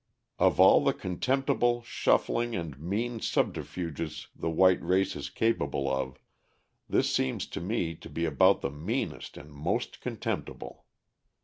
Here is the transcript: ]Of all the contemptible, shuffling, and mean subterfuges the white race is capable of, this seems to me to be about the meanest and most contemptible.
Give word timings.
]Of 0.49 0.59
all 0.59 0.83
the 0.83 0.95
contemptible, 0.95 1.83
shuffling, 1.83 2.55
and 2.55 2.79
mean 2.79 3.19
subterfuges 3.19 4.29
the 4.35 4.49
white 4.49 4.81
race 4.81 5.15
is 5.15 5.29
capable 5.29 5.87
of, 5.87 6.17
this 6.89 7.13
seems 7.13 7.45
to 7.49 7.61
me 7.61 7.93
to 7.97 8.09
be 8.09 8.25
about 8.25 8.61
the 8.61 8.71
meanest 8.71 9.37
and 9.37 9.53
most 9.53 9.99
contemptible. 10.01 10.85